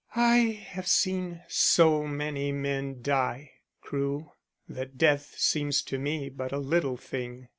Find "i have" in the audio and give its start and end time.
0.15-0.87